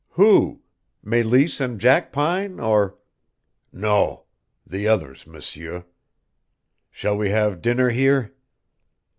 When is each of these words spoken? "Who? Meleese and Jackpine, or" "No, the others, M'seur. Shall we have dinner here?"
"Who? 0.13 0.63
Meleese 1.03 1.59
and 1.61 1.79
Jackpine, 1.79 2.59
or" 2.59 2.97
"No, 3.87 4.23
the 4.65 4.87
others, 4.87 5.27
M'seur. 5.27 5.85
Shall 6.89 7.15
we 7.15 7.29
have 7.29 7.61
dinner 7.61 7.91
here?" 7.91 8.33